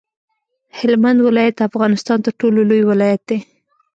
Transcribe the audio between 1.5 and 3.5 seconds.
د افغانستان تر ټولو لوی ولایت دی.